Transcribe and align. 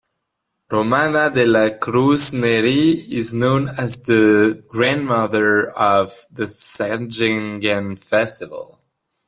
Romana 0.71 1.29
dela 1.29 1.77
Cruz-Neri 1.77 3.01
is 3.13 3.35
known 3.35 3.67
as 3.69 4.01
the 4.01 4.65
Grandmother 4.67 5.69
of 5.77 6.11
the 6.31 6.45
Sagingan 6.45 7.99
Festival. 7.99 8.79